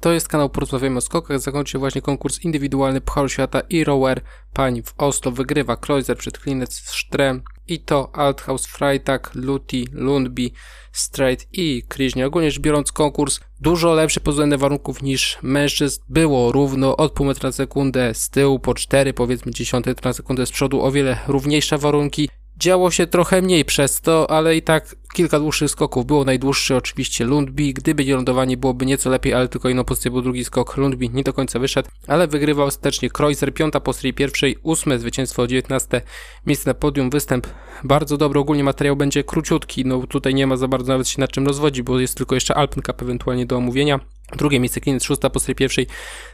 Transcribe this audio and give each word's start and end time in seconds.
To 0.00 0.12
jest 0.12 0.28
kanał 0.28 0.50
Porozmawiamy 0.50 0.98
o 0.98 1.00
skokach. 1.00 1.40
Zakończył 1.40 1.80
właśnie 1.80 2.02
konkurs 2.02 2.44
indywidualny 2.44 3.00
Pucharu 3.00 3.28
Świata 3.28 3.60
i 3.60 3.84
rower. 3.84 4.20
Pani 4.52 4.82
w 4.82 4.94
Oslo 4.98 5.32
wygrywa 5.32 5.76
Kreuzer 5.76 6.16
przed 6.16 6.38
Klinec 6.38 6.74
Strem 6.74 7.42
i 7.68 7.80
to 7.80 8.10
Althaus, 8.12 8.66
Freitag, 8.66 9.30
Luti, 9.34 9.88
Lundby, 9.92 10.50
Straight 10.92 11.46
i 11.52 11.82
Kriżnie. 11.88 12.26
Ogólnie 12.26 12.50
rzecz 12.50 12.60
biorąc 12.60 12.92
konkurs 12.92 13.40
dużo 13.60 13.94
lepszy 13.94 14.20
pod 14.20 14.34
względem 14.34 14.60
warunków 14.60 15.02
niż 15.02 15.38
mężczyzn. 15.42 16.02
Było 16.08 16.52
równo 16.52 16.96
od 16.96 17.12
pół 17.12 17.26
metra 17.26 17.48
na 17.48 17.52
sekundę 17.52 18.14
z 18.14 18.30
tyłu 18.30 18.58
po 18.58 18.74
4 18.74 19.12
powiedzmy 19.12 19.52
dziesiąte 19.52 19.94
na 20.04 20.12
sekundę 20.12 20.46
z 20.46 20.50
przodu 20.50 20.82
o 20.82 20.92
wiele 20.92 21.18
równiejsze 21.28 21.78
warunki. 21.78 22.28
Działo 22.56 22.90
się 22.90 23.06
trochę 23.06 23.42
mniej 23.42 23.64
przez 23.64 24.00
to, 24.00 24.30
ale 24.30 24.56
i 24.56 24.62
tak 24.62 24.96
kilka 25.14 25.38
dłuższych 25.38 25.70
skoków. 25.70 26.06
Było 26.06 26.24
najdłuższy 26.24 26.76
oczywiście 26.76 27.24
Lundby, 27.24 27.72
gdyby 27.72 28.04
nie 28.04 28.14
lądowanie 28.14 28.56
byłoby 28.56 28.86
nieco 28.86 29.10
lepiej, 29.10 29.34
ale 29.34 29.48
tylko 29.48 29.68
jedną 29.68 29.84
pozycję 29.84 30.10
był 30.10 30.22
drugi 30.22 30.44
skok. 30.44 30.76
Lundby 30.76 31.08
nie 31.08 31.22
do 31.22 31.32
końca 31.32 31.58
wyszedł, 31.58 31.88
ale 32.06 32.28
wygrywał 32.28 32.66
ostatecznie 32.66 33.10
Kreuzer, 33.10 33.54
piąta 33.54 33.80
po 33.80 33.92
serii 33.92 34.14
pierwszej, 34.14 34.56
ósme 34.62 34.98
zwycięstwo, 34.98 35.46
19 35.46 36.02
miejsce 36.46 36.70
na 36.70 36.74
podium, 36.74 37.10
występ 37.10 37.46
bardzo 37.84 38.16
dobry, 38.16 38.40
ogólnie 38.40 38.64
materiał 38.64 38.96
będzie 38.96 39.24
króciutki, 39.24 39.84
no 39.84 40.06
tutaj 40.06 40.34
nie 40.34 40.46
ma 40.46 40.56
za 40.56 40.68
bardzo 40.68 40.92
nawet 40.92 41.08
się 41.08 41.20
nad 41.20 41.30
czym 41.30 41.46
rozwodzi, 41.46 41.82
bo 41.82 42.00
jest 42.00 42.16
tylko 42.16 42.34
jeszcze 42.34 42.54
Alpen 42.54 42.82
Cup 42.82 43.02
ewentualnie 43.02 43.46
do 43.46 43.56
omówienia. 43.56 44.00
Drugie 44.36 44.60
miejsce 44.60 44.80
Klinic, 44.80 45.04
szósta 45.04 45.30
po 45.30 45.40
serii 45.40 45.54
pierwszej, 45.54 45.86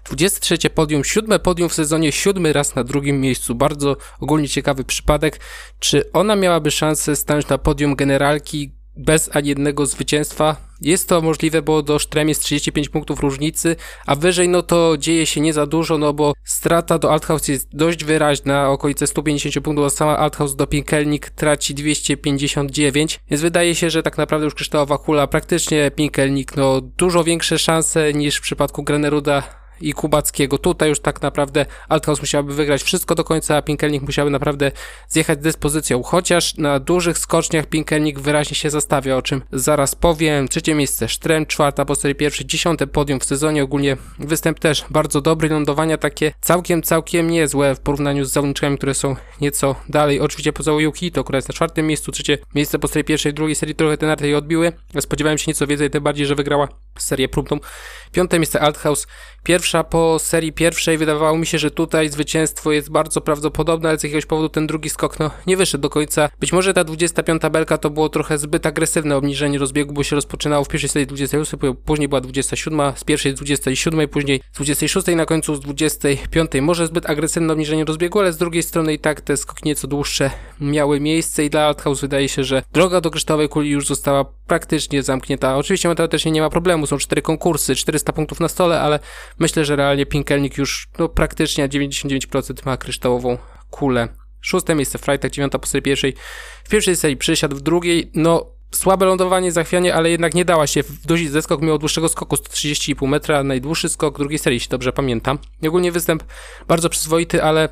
23 0.04 0.70
podium, 0.70 1.04
siódme 1.04 1.38
podium 1.38 1.68
w 1.68 1.74
sezonie, 1.74 2.12
siódmy 2.12 2.52
raz 2.52 2.74
na 2.74 2.84
drugim 2.84 3.20
miejscu. 3.20 3.54
Bardzo 3.54 3.96
ogólnie 4.20 4.48
ciekawy 4.48 4.84
przypadek. 4.84 5.40
Czy 5.79 6.12
ona 6.12 6.37
miałaby 6.37 6.70
szansę 6.70 7.16
stanąć 7.16 7.48
na 7.48 7.59
podium 7.59 7.95
generalki 7.95 8.66
bez 8.96 9.30
ani 9.36 9.48
jednego 9.48 9.86
zwycięstwa? 9.86 10.56
Jest 10.80 11.09
to 11.09 11.20
możliwe, 11.23 11.62
bo 11.62 11.82
do 11.82 11.98
Sztrem 11.98 12.28
jest 12.28 12.42
35 12.42 12.88
punktów 12.88 13.20
różnicy, 13.20 13.77
a 14.06 14.14
wyżej 14.14 14.48
no 14.48 14.62
to 14.62 14.96
dzieje 14.98 15.27
się 15.27 15.41
nie 15.41 15.52
za 15.52 15.66
dużo, 15.66 15.98
no 15.98 16.12
bo 16.12 16.32
strata 16.45 16.98
do 16.98 17.12
Althaus 17.12 17.48
jest 17.48 17.68
dość 17.76 18.04
wyraźna, 18.04 18.71
okolice 18.71 19.06
150 19.06 19.65
punktów, 19.65 19.84
a 19.87 19.90
sama 19.90 20.18
Althaus 20.18 20.56
do 20.56 20.66
Pinkelnik 20.66 21.30
traci 21.30 21.74
259, 21.74 23.21
więc 23.30 23.43
wydaje 23.43 23.74
się, 23.74 23.90
że 23.90 24.02
tak 24.02 24.18
naprawdę 24.18 24.45
już 24.45 24.54
kryształowa 24.54 24.99
kula 24.99 25.26
praktycznie 25.26 25.90
Pinkelnik, 25.90 26.56
no 26.56 26.80
dużo 26.80 27.24
większe 27.24 27.59
szanse 27.59 28.12
niż 28.12 28.37
w 28.37 28.40
przypadku 28.40 28.82
Greneruda 28.82 29.65
i 29.80 29.93
Kubackiego. 29.93 30.59
Tutaj 30.59 30.88
już 30.88 31.01
tak 31.01 31.23
naprawdę 31.23 31.66
Althaus 31.88 32.21
musiałaby 32.21 32.55
wygrać 32.55 32.82
wszystko 32.82 33.15
do 33.15 33.24
końca, 33.24 33.57
a 33.57 33.63
Pinkelnik 33.63 34.02
musiałby 34.02 34.30
naprawdę 34.30 34.73
zjechać 35.09 35.38
dyspozycją. 35.38 36.02
Chociaż 36.02 36.57
na 36.57 36.80
dużych 36.80 37.18
skoczniach 37.18 37.66
Pinkelnik 37.66 38.21
wyraźnie 38.21 38.57
się 38.57 38.71
zastawia, 38.71 39.16
o 39.16 39.23
czym 39.23 39.43
zaraz 39.52 39.95
powiem. 39.95 40.49
Trzecie 40.49 40.74
miejsce 40.74 41.09
Sztrem, 41.09 41.46
czwarta 41.46 41.85
po 41.85 41.95
serii 41.95 42.15
pierwszej, 42.15 42.46
dziesiąte 42.46 42.87
podium 42.87 43.21
w 43.21 43.24
sezonie. 43.24 43.65
Ogólnie 43.65 43.96
występ 44.18 44.59
też 44.59 44.85
bardzo 44.91 45.21
dobry, 45.21 45.49
lądowania 45.49 45.99
takie 45.99 46.33
całkiem, 46.40 46.83
całkiem 46.83 47.30
niezłe 47.30 47.74
w 47.74 47.80
porównaniu 47.80 48.24
z 48.24 48.33
zawodniczkami, 48.33 48.77
które 48.77 48.95
są 48.95 49.16
nieco 49.40 49.74
dalej. 49.88 50.21
Oczywiście 50.21 50.52
poza 50.52 50.73
Yukito, 50.73 51.24
która 51.24 51.37
jest 51.37 51.49
na 51.49 51.55
czwartym 51.55 51.87
miejscu, 51.87 52.13
trzecie 52.13 52.38
miejsce 52.55 52.79
po 52.79 52.88
serii 52.88 53.05
pierwszej, 53.05 53.35
drugiej 53.35 53.55
serii 53.55 53.74
trochę 53.74 53.96
te 53.96 54.07
narty 54.07 54.37
odbiły. 54.37 54.73
Spodziewałem 55.01 55.38
się 55.38 55.45
nieco 55.49 55.66
więcej, 55.66 55.90
tym 55.90 56.02
bardziej, 56.02 56.27
że 56.27 56.35
wygrała 56.35 56.68
serię 57.02 57.29
próbną. 57.29 57.59
Piąte 58.13 58.39
miejsce 58.39 58.61
Althaus, 58.61 59.07
pierwsza 59.47 59.85
po 59.85 60.19
serii 60.19 60.52
pierwszej. 60.52 60.99
Wydawało 60.99 61.39
mi 61.39 61.47
się, 61.47 61.59
że 61.59 61.71
tutaj 61.71 62.09
zwycięstwo 62.09 62.73
jest 62.73 62.91
bardzo 62.91 63.21
prawdopodobne, 63.21 63.89
ale 63.89 63.99
z 63.99 64.03
jakiegoś 64.03 64.27
powodu 64.27 64.49
ten 64.49 64.66
drugi 64.66 64.91
skok 64.91 65.19
no, 65.19 65.31
nie 65.47 65.56
wyszedł 65.56 65.83
do 65.83 65.91
końca. 65.91 66.28
Być 66.41 66.53
może 66.53 66.75
ta 66.75 66.84
25 66.84 67.43
belka 67.50 67.78
to 67.78 67.91
było 67.91 68.09
trochę 68.09 68.39
zbyt 68.39 68.67
agresywne 68.67 69.17
obniżenie 69.17 69.59
rozbiegu, 69.59 69.93
bo 69.93 70.03
się 70.03 70.17
rozpoczynało 70.17 70.65
w 70.65 70.69
pierwszej 70.69 70.91
serii 70.91 71.06
28, 71.06 71.61
później 71.84 72.09
była 72.09 72.21
27, 72.21 72.81
z 72.97 73.05
pierwszej 73.05 73.33
z 73.33 73.34
27, 73.34 74.09
później 74.09 74.41
z 74.53 74.56
26 74.56 75.06
na 75.06 75.27
końcu 75.27 75.55
z 75.55 75.61
25. 75.61 76.50
Może 76.61 76.87
zbyt 76.87 77.11
agresywne 77.11 77.53
obniżenie 77.53 77.84
rozbiegu, 77.84 78.21
ale 78.21 78.33
z 78.33 78.37
drugiej 78.37 78.62
strony 78.62 78.94
i 78.94 78.99
tak 78.99 79.21
te 79.21 79.37
skoki 79.37 79.62
nieco 79.65 79.89
dłuższe 79.89 80.31
miały 80.61 81.00
miejsce 81.00 81.44
i 81.44 81.50
dla 81.50 81.67
Althaus 81.67 82.01
wydaje 82.01 82.29
się, 82.29 82.45
że 82.45 82.62
droga 82.73 83.01
do 83.01 83.11
kryształowej 83.11 83.49
kuli 83.49 83.71
już 83.71 83.87
została 83.87 84.25
praktycznie 84.47 85.03
zamknięta. 85.03 85.56
Oczywiście 85.56 85.89
matematycznie 85.89 86.33
nie 86.33 86.41
ma 86.41 86.51
problemu, 86.51 86.86
są 86.87 86.99
cztery 86.99 87.23
konkursy, 87.23 87.77
400 87.77 88.13
punktów 88.13 88.41
na 88.41 88.49
stole, 88.49 88.81
ale 88.81 88.99
myślę, 89.39 89.65
że 89.65 89.77
realnie 89.77 90.07
Pinkelnik 90.07 90.59
już 90.59 90.89
no, 90.99 91.09
praktycznie 91.09 91.65
na 91.65 91.69
99% 91.69 92.67
ma 92.67 92.77
kryształową 92.77 93.39
kulę. 93.71 94.09
Szóste 94.41 94.75
miejsce 94.75 94.99
Freitag, 94.99 95.33
dziewiąta 95.33 95.59
po 95.59 95.67
serii 95.67 95.83
pierwszej. 95.83 96.15
W 96.65 96.69
pierwszej 96.69 96.97
serii 96.97 97.17
przysiadł, 97.17 97.57
w 97.57 97.61
drugiej, 97.61 98.11
no 98.15 98.57
słabe 98.71 99.07
lądowanie, 99.07 99.53
zachwianie, 99.53 99.95
ale 99.95 100.11
jednak 100.11 100.35
nie 100.35 100.45
dała 100.45 100.67
się 100.67 100.83
wdusić 100.83 101.31
zeskok 101.31 101.61
mimo 101.61 101.79
dłuższego 101.79 102.09
skoku 102.09 102.37
130,5 102.37 103.09
metra, 103.09 103.43
najdłuższy 103.43 103.89
skok 103.89 104.19
drugiej 104.19 104.39
serii, 104.39 104.57
jeśli 104.57 104.71
dobrze 104.71 104.93
pamiętam. 104.93 105.39
Ogólnie 105.67 105.93
występ 105.93 106.25
bardzo 106.69 106.89
przyzwoity, 106.89 107.43
ale 107.43 107.69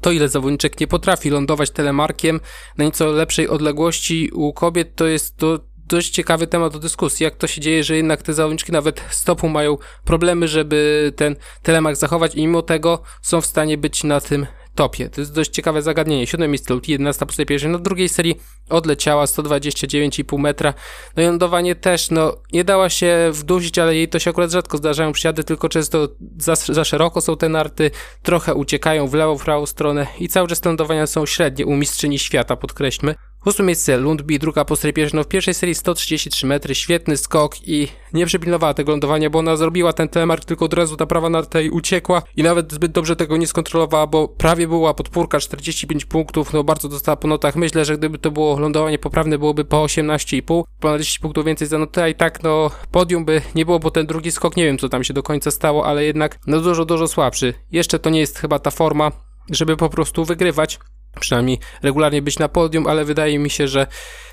to 0.00 0.10
ile 0.10 0.28
zawodniczek 0.28 0.80
nie 0.80 0.86
potrafi 0.86 1.30
lądować 1.30 1.70
telemarkiem 1.70 2.40
na 2.78 2.84
nieco 2.84 3.06
lepszej 3.06 3.48
odległości 3.48 4.30
u 4.32 4.52
kobiet, 4.52 4.96
to 4.96 5.06
jest 5.06 5.36
to 5.36 5.58
dość 5.88 6.10
ciekawy 6.10 6.46
temat 6.46 6.72
do 6.72 6.78
dyskusji, 6.78 7.24
jak 7.24 7.36
to 7.36 7.46
się 7.46 7.60
dzieje, 7.60 7.84
że 7.84 7.96
jednak 7.96 8.22
te 8.22 8.34
zawodniczki 8.34 8.72
nawet 8.72 9.02
stopu 9.10 9.48
mają 9.48 9.76
problemy, 10.04 10.48
żeby 10.48 11.12
ten 11.16 11.36
telemark 11.62 11.96
zachować 11.96 12.34
i 12.34 12.40
mimo 12.40 12.62
tego 12.62 13.02
są 13.22 13.40
w 13.40 13.46
stanie 13.46 13.78
być 13.78 14.04
na 14.04 14.20
tym 14.20 14.46
topie. 14.78 15.10
To 15.10 15.20
jest 15.20 15.34
dość 15.34 15.50
ciekawe 15.50 15.82
zagadnienie. 15.82 16.26
Siódme 16.26 16.48
miejsce 16.48 16.74
Luti, 16.74 16.92
11 16.92 17.26
po 17.26 17.46
pierwszej, 17.46 17.70
no 17.70 17.78
drugiej 17.78 18.08
serii 18.08 18.40
odleciała 18.68 19.24
129,5 19.24 20.38
metra. 20.38 20.74
No 21.16 21.22
i 21.22 21.26
lądowanie 21.26 21.74
też, 21.74 22.10
no 22.10 22.36
nie 22.52 22.64
dała 22.64 22.90
się 22.90 23.30
wdusić, 23.32 23.78
ale 23.78 23.94
jej 23.94 24.08
to 24.08 24.18
się 24.18 24.30
akurat 24.30 24.50
rzadko 24.50 24.76
zdarzają 24.76 25.12
przysiady, 25.12 25.44
tylko 25.44 25.68
często 25.68 26.08
za, 26.38 26.54
za 26.54 26.84
szeroko 26.84 27.20
są 27.20 27.36
te 27.36 27.48
narty, 27.48 27.90
trochę 28.22 28.54
uciekają 28.54 29.08
w 29.08 29.14
lewo, 29.14 29.38
w 29.38 29.44
prawą 29.44 29.66
stronę 29.66 30.06
i 30.18 30.28
cały 30.28 30.48
czas 30.48 30.64
lądowania 30.64 31.06
są 31.06 31.26
średnie 31.26 31.66
u 31.66 31.76
mistrzyni 31.76 32.18
świata, 32.18 32.56
podkreślmy. 32.56 33.14
Ósme 33.46 33.64
miejsce 33.64 33.96
Lundby, 33.96 34.38
druga 34.38 34.64
po 34.64 34.76
serii. 34.76 35.06
No 35.14 35.24
w 35.24 35.28
pierwszej 35.28 35.54
serii 35.54 35.74
133 35.74 36.46
metry, 36.46 36.74
świetny 36.74 37.16
skok 37.16 37.68
i 37.68 37.88
nie 38.12 38.26
przypilnowała 38.26 38.74
tego 38.74 38.92
lądowania, 38.92 39.30
bo 39.30 39.38
ona 39.38 39.56
zrobiła 39.56 39.92
ten 39.92 40.08
telemark, 40.08 40.44
tylko 40.44 40.64
od 40.64 40.74
razu 40.74 40.96
ta 40.96 41.06
prawa 41.06 41.30
na 41.30 41.42
tej 41.42 41.70
uciekła 41.70 42.22
i 42.36 42.42
nawet 42.42 42.72
zbyt 42.72 42.92
dobrze 42.92 43.16
tego 43.16 43.36
nie 43.36 43.46
skontrolowała, 43.46 44.06
bo 44.06 44.28
prawie 44.28 44.68
była 44.68 44.94
podpórka 44.94 45.40
45 45.40 46.04
punktów, 46.04 46.52
no 46.52 46.64
bardzo 46.64 46.88
dostała 46.88 47.16
po 47.16 47.28
notach. 47.28 47.56
Myślę, 47.56 47.84
że 47.84 47.98
gdyby 47.98 48.18
to 48.18 48.30
było 48.30 48.58
lądowanie 48.58 48.98
poprawne, 48.98 49.38
byłoby 49.38 49.64
po 49.64 49.84
18,5, 49.84 50.62
ponad 50.80 51.00
10 51.00 51.18
punktów 51.18 51.44
więcej 51.44 51.68
za 51.68 51.78
notę, 51.78 52.02
a 52.02 52.08
i 52.08 52.14
tak 52.14 52.42
no 52.42 52.70
podium 52.90 53.24
by 53.24 53.42
nie 53.54 53.64
było, 53.64 53.78
bo 53.78 53.90
ten 53.90 54.06
drugi 54.06 54.30
skok, 54.30 54.56
nie 54.56 54.64
wiem 54.64 54.78
co 54.78 54.88
tam 54.88 55.04
się 55.04 55.14
do 55.14 55.22
końca 55.22 55.50
stało, 55.50 55.86
ale 55.86 56.04
jednak 56.04 56.38
no 56.46 56.60
dużo, 56.60 56.84
dużo 56.84 57.08
słabszy. 57.08 57.54
Jeszcze 57.72 57.98
to 57.98 58.10
nie 58.10 58.20
jest 58.20 58.38
chyba 58.38 58.58
ta 58.58 58.70
forma, 58.70 59.12
żeby 59.50 59.76
po 59.76 59.88
prostu 59.88 60.24
wygrywać 60.24 60.78
przynajmniej 61.20 61.58
regularnie 61.82 62.22
być 62.22 62.38
na 62.38 62.48
podium, 62.48 62.86
ale 62.86 63.04
wydaje 63.04 63.38
mi 63.38 63.50
się, 63.50 63.68
że 63.68 63.86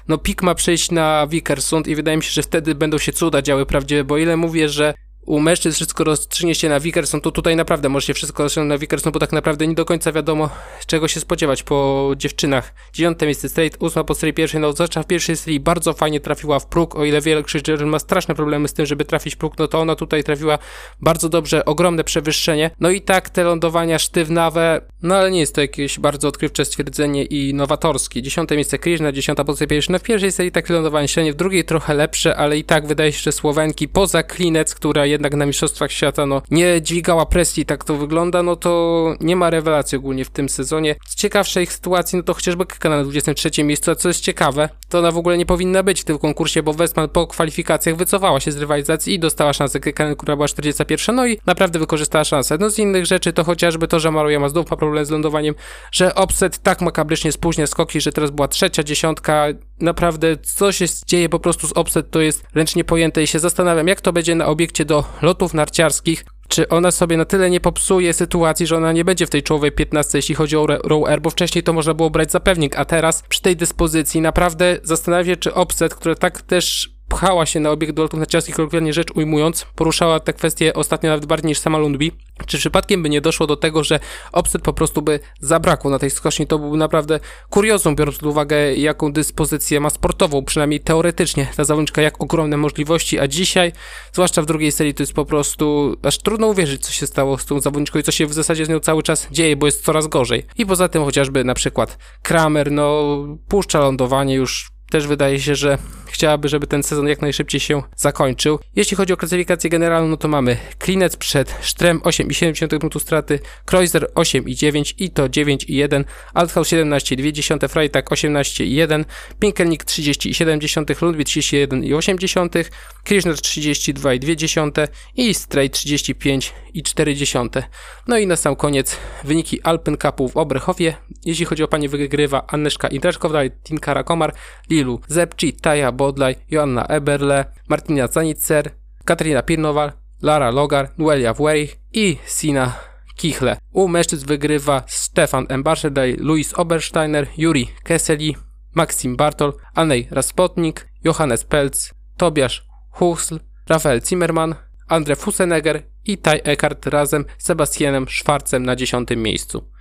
no 0.08 0.18
pik 0.18 0.44
ma 0.44 0.56
przejść 0.56 0.92
na 0.92 1.28
Wikersund 1.28 1.88
i 1.88 1.96
wydaje 1.96 2.18
mi 2.18 2.24
się, 2.24 2.32
że 2.32 2.44
wtedy 2.44 2.76
będą 2.76 2.98
się 2.98 3.14
cuda 3.14 3.42
działy 3.42 3.66
prawdziwe, 3.66 4.04
bo 4.04 4.18
ile 4.18 4.38
mówię, 4.38 4.70
że 4.70 4.94
u 5.26 5.40
mężczyzn 5.40 5.76
wszystko 5.76 6.04
rozstrzygnie 6.04 6.56
się 6.56 6.70
na 6.70 6.80
Wickerson, 6.80 7.22
to 7.22 7.32
tutaj 7.32 7.56
naprawdę 7.56 7.90
może 7.90 8.08
się 8.08 8.14
wszystko 8.14 8.44
rozstrzygnąć 8.44 8.70
na 8.70 8.78
Wickerson, 8.78 9.14
bo 9.14 9.20
tak 9.20 9.32
naprawdę 9.32 9.68
nie 9.68 9.76
do 9.76 9.86
końca 9.86 10.12
wiadomo, 10.12 10.50
czego 10.88 11.08
się 11.08 11.20
spodziewać 11.20 11.64
po 11.64 12.12
dziewczynach. 12.18 12.74
Dziewiąte 12.94 13.26
miejsce 13.26 13.50
straight, 13.50 13.84
ósma 13.84 14.04
po 14.04 14.16
serii 14.16 14.34
pierwszej, 14.34 14.62
no 14.62 14.74
zwłaszcza 14.74 15.04
w 15.04 15.08
pierwszej 15.08 15.38
serii 15.38 15.60
bardzo 15.60 15.94
fajnie 15.94 16.20
trafiła 16.20 16.60
w 16.60 16.66
próg, 16.66 16.96
o 16.96 17.06
ile 17.06 17.44
krzyczy, 17.44 17.78
ma 17.86 18.00
straszne 18.00 18.36
problemy 18.36 18.68
z 18.68 18.74
tym, 18.74 18.86
żeby 18.86 19.06
trafić 19.06 19.36
w 19.36 19.38
próg, 19.38 19.58
no 19.60 19.68
to 19.68 19.80
ona 19.80 19.96
tutaj 19.96 20.24
trafiła 20.24 20.58
bardzo 21.02 21.30
dobrze, 21.30 21.66
ogromne 21.66 22.04
przewyższenie. 22.04 22.72
No 22.80 22.90
i 22.90 23.02
tak 23.02 23.30
te 23.30 23.44
lądowania 23.44 24.00
sztywnawe, 24.00 24.82
no 25.06 25.16
ale 25.16 25.32
nie 25.32 25.40
jest 25.40 25.56
to 25.56 25.62
jakieś 25.62 26.00
bardzo 26.00 26.28
odkrywcze 26.28 26.66
stwierdzenie 26.66 27.24
i 27.24 27.54
nowatorskie. 27.54 28.22
Dziesiąte 28.22 28.56
miejsce 28.56 28.80
Kryżna, 28.80 29.12
dziesiąta 29.12 29.44
po 29.44 29.56
serii 29.56 29.70
pierwszej, 29.70 29.94
no 29.94 30.00
w 30.00 30.04
pierwszej 30.04 30.32
serii 30.32 30.52
takie 30.52 30.74
lądowanie 30.74 31.08
średnie, 31.08 31.34
w 31.34 31.36
drugiej 31.36 31.66
trochę 31.66 31.94
lepsze, 31.94 32.36
ale 32.36 32.58
i 32.58 32.64
tak 32.64 32.88
wydaje 32.88 33.12
się, 33.12 33.20
że 33.20 33.32
Słowenki 33.32 33.88
poza 33.88 34.24
Klinec, 34.24 34.76
która 34.76 35.06
jednak 35.06 35.34
na 35.34 35.46
Mistrzostwach 35.46 35.92
Świata 35.92 36.26
no, 36.26 36.42
nie 36.52 36.82
dźwigała 36.82 37.26
presji, 37.26 37.66
tak 37.66 37.84
to 37.84 37.96
wygląda, 37.96 38.44
no 38.44 38.56
to 38.56 39.14
nie 39.20 39.36
ma 39.36 39.50
rewelacji 39.50 39.98
ogólnie 39.98 40.26
w 40.26 40.30
tym 40.30 40.50
sezonie. 40.50 40.96
Z 41.08 41.16
ciekawszej 41.16 41.66
sytuacji, 41.66 42.18
no 42.18 42.24
to 42.24 42.34
chociażby 42.34 42.66
Kyka 42.66 42.90
na 42.90 43.04
23 43.04 43.64
miejscu, 43.64 43.92
a 43.92 43.96
co 43.96 44.08
jest 44.08 44.22
ciekawe, 44.22 44.70
to 44.90 45.00
ona 45.00 45.12
w 45.12 45.18
ogóle 45.18 45.38
nie 45.38 45.46
powinna 45.46 45.84
być 45.84 46.02
w 46.02 46.04
tym 46.04 46.18
konkursie, 46.18 46.64
bo 46.64 46.74
Westman 46.74 47.10
po 47.10 47.28
kwalifikacjach 47.28 47.96
wycofała 47.96 48.40
się 48.40 48.52
z 48.52 48.58
rywalizacji 48.58 49.14
i 49.14 49.20
dostała 49.20 49.54
szansę 49.54 49.80
Kyka, 49.80 50.16
która 50.16 50.36
była 50.36 50.48
41, 50.48 51.16
no 51.16 51.28
i 51.28 51.40
naprawdę 51.46 51.80
wykorzystała 51.80 52.24
szansę. 52.24 52.58
No 52.60 52.70
z 52.70 52.80
innych 52.80 53.06
rzeczy 53.06 53.34
to 53.34 53.44
chociażby 53.44 53.88
to, 53.88 54.00
że 54.00 54.12
Maruja 54.12 54.50
znów 54.50 54.66
problem 54.96 55.06
z 55.06 55.10
lądowaniem, 55.10 55.56
że 55.92 56.16
Offset 56.16 56.58
tak 56.58 56.82
makabrycznie 56.82 57.32
spóźnia 57.32 57.68
skoki, 57.68 58.02
że 58.02 58.12
teraz 58.12 58.32
była 58.32 58.48
trzecia 58.48 58.84
dziesiątka, 58.84 59.48
naprawdę 59.80 60.38
co 60.38 60.72
się 60.72 60.86
dzieje 61.08 61.30
po 61.30 61.40
prostu 61.40 61.68
z 61.68 61.78
Offset 61.78 62.12
to 62.12 62.22
jest 62.22 62.44
ręcznie 62.56 62.84
pojęte 62.84 63.24
i 63.24 63.28
się 63.28 63.40
zastanawiam, 63.40 63.88
jak 63.88 64.02
to 64.02 64.14
będzie 64.14 64.36
na 64.36 64.46
obiekcie 64.46 64.86
do 64.86 65.04
lotów 65.22 65.54
narciarskich, 65.54 66.26
czy 66.48 66.70
ona 66.70 66.92
sobie 66.92 67.18
na 67.18 67.26
tyle 67.26 67.50
nie 67.50 67.60
popsuje 67.60 68.14
sytuacji, 68.14 68.68
że 68.68 68.78
ona 68.78 68.92
nie 68.92 69.06
będzie 69.06 69.26
w 69.26 69.30
tej 69.30 69.44
czołowej 69.44 69.72
15, 69.72 70.18
jeśli 70.18 70.36
chodzi 70.36 70.58
o 70.58 70.68
row 70.68 71.08
air, 71.08 71.22
bo 71.22 71.30
wcześniej 71.30 71.64
to 71.64 71.74
można 71.74 71.94
było 71.94 72.10
brać 72.10 72.32
za 72.32 72.40
pewnik, 72.40 72.80
a 72.80 72.86
teraz 72.86 73.24
przy 73.30 73.42
tej 73.42 73.56
dyspozycji 73.56 74.22
naprawdę 74.22 74.78
zastanawiam 74.84 75.26
się, 75.26 75.38
czy 75.38 75.54
Offset, 75.54 75.96
które 75.96 76.16
tak 76.16 76.42
też 76.42 76.95
pchała 77.10 77.46
się 77.46 77.60
na 77.60 77.72
obieg 77.72 77.92
duelów 77.92 78.14
narciarskich, 78.14 78.56
kolokwialnie 78.56 78.94
rzecz 78.94 79.12
ujmując, 79.16 79.66
poruszała 79.76 80.20
te 80.20 80.34
kwestie 80.34 80.74
ostatnio 80.74 81.10
nawet 81.10 81.26
bardziej 81.26 81.48
niż 81.48 81.60
sama 81.60 81.78
Lundby. 81.78 82.12
Czy 82.46 82.58
przypadkiem 82.58 83.04
by 83.04 83.10
nie 83.10 83.22
doszło 83.22 83.48
do 83.48 83.56
tego, 83.56 83.84
że 83.84 84.00
Obsted 84.32 84.62
po 84.62 84.74
prostu 84.74 85.02
by 85.02 85.20
zabrakło 85.40 85.92
na 85.92 86.00
tej 86.00 86.10
skoczni, 86.10 86.48
to 86.48 86.60
byłby 86.60 86.78
naprawdę 86.78 87.20
kuriozum, 87.50 87.96
biorąc 87.96 88.18
pod 88.18 88.30
uwagę 88.30 88.76
jaką 88.76 89.12
dyspozycję 89.12 89.80
ma 89.80 89.90
sportową, 89.90 90.46
przynajmniej 90.46 90.80
teoretycznie 90.80 91.48
ta 91.56 91.64
zawodniczka, 91.64 92.02
jak 92.02 92.22
ogromne 92.22 92.58
możliwości, 92.58 93.20
a 93.20 93.28
dzisiaj, 93.28 93.72
zwłaszcza 94.14 94.42
w 94.42 94.46
drugiej 94.46 94.72
serii, 94.72 94.94
to 94.94 95.04
jest 95.04 95.14
po 95.14 95.26
prostu 95.26 95.96
aż 96.04 96.18
trudno 96.18 96.48
uwierzyć, 96.48 96.86
co 96.86 96.92
się 96.92 97.08
stało 97.08 97.38
z 97.38 97.46
tą 97.46 97.60
zawodniczką 97.60 98.00
i 98.00 98.04
co 98.04 98.12
się 98.12 98.26
w 98.26 98.34
zasadzie 98.34 98.66
z 98.66 98.70
nią 98.70 98.80
cały 98.80 99.04
czas 99.04 99.28
dzieje, 99.32 99.56
bo 99.56 99.66
jest 99.66 99.86
coraz 99.86 100.08
gorzej. 100.08 100.46
I 100.58 100.66
poza 100.66 100.90
tym 100.90 101.04
chociażby 101.04 101.44
na 101.44 101.54
przykład 101.54 101.98
Kramer, 102.22 102.72
no 102.72 103.18
puszcza 103.48 103.80
lądowanie 103.80 104.36
już 104.36 104.75
też 104.90 105.08
wydaje 105.08 105.40
się, 105.40 105.56
że 105.56 105.78
chciałaby, 106.16 106.50
żeby 106.50 106.68
ten 106.68 106.84
sezon 106.84 107.08
jak 107.08 107.22
najszybciej 107.22 107.62
się 107.62 107.84
zakończył. 107.96 108.60
Jeśli 108.76 108.98
chodzi 108.98 109.14
o 109.14 109.18
klasyfikację 109.18 109.70
generalną, 109.70 110.10
no 110.10 110.18
to 110.18 110.28
mamy 110.28 110.58
Klinec 110.80 111.18
przed 111.18 111.56
Sztrem 111.62 112.00
8,7 112.00 112.80
punktu 112.80 113.00
straty, 113.00 113.40
Kreuzer 113.66 114.12
8,9 114.16 114.94
i 114.98 115.10
to 115.10 115.30
9,1, 115.30 116.04
Althaus 116.34 116.68
17,2, 116.68 117.68
Freitag 117.70 118.10
18,1, 118.10 119.06
Pinkelnik 119.40 119.84
30,7, 119.84 121.02
Lundby 121.02 121.24
31,8, 121.24 122.66
Kirchner 123.04 123.36
32,2 123.36 124.88
i 125.16 125.34
Stray 125.34 125.70
35,4. 125.70 127.64
No 128.08 128.18
i 128.18 128.28
na 128.28 128.36
sam 128.36 128.56
koniec 128.56 128.98
wyniki 129.24 129.62
Alpen 129.62 129.98
Cupu 129.98 130.30
w 130.30 130.38
Obrechowie. 130.38 130.96
Jeśli 131.26 131.46
chodzi 131.46 131.64
o 131.64 131.68
panie 131.68 131.90
wygrywa 131.90 132.48
Anneszka 132.48 132.88
Indraczkowa, 132.88 133.40
Tinka 133.64 133.94
Rakomar, 133.94 134.34
Lilu 134.70 135.00
Zepci, 135.08 135.54
Taja 135.54 135.92
Bodlaj, 135.92 136.36
Joanna 136.52 136.86
Eberle, 136.86 137.46
Martina 137.70 138.08
Zanitzer, 138.08 138.72
Katarina 139.06 139.42
Pirnowal, 139.42 139.92
Lara 140.22 140.52
Logar, 140.52 140.90
Nuelia 140.98 141.34
Wwerich 141.34 141.76
i 141.94 142.18
Sina 142.26 142.74
Kichle. 143.16 143.58
U 143.74 143.88
mężczyzn 143.88 144.28
wygrywa 144.28 144.84
Stefan 144.88 145.46
Embarszedaj, 145.50 146.16
Luis 146.20 146.54
Obersteiner, 146.54 147.28
Juri 147.38 147.68
Kesseli, 147.84 148.36
Maxim 148.76 149.16
Bartol, 149.16 149.54
Anej 149.76 150.08
Raspotnik, 150.12 150.88
Johannes 151.04 151.44
Pelc, 151.44 151.94
Tobiasz 152.18 152.66
Husl, 152.92 153.40
Rafael 153.70 154.02
Zimmermann, 154.02 154.56
Andre 154.88 155.16
Fusenegger 155.16 155.82
i 156.06 156.18
Taj 156.18 156.42
Eckart 156.44 156.86
razem 156.86 157.26
z 157.38 157.46
Sebastianem 157.46 158.08
Schwarzem 158.08 158.66
na 158.66 158.76
dziesiątym 158.76 159.22
miejscu. 159.22 159.75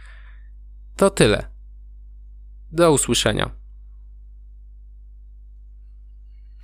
To 0.96 1.10
tyle. 1.10 1.48
Do 2.72 2.92
usłyszenia. 2.92 3.63